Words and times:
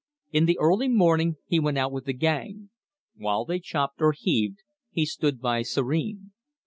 In 0.31 0.45
the 0.45 0.57
early 0.59 0.87
morning 0.87 1.35
he 1.45 1.59
went 1.59 1.77
out 1.77 1.91
with 1.91 2.05
the 2.05 2.13
gang. 2.13 2.71
While 3.17 3.45
they 3.45 3.59
chopped 3.59 4.01
or 4.01 4.13
heaved, 4.17 4.57
he 4.89 5.05
stood 5.05 5.39
by 5.39 5.61
serene. 5.61 6.31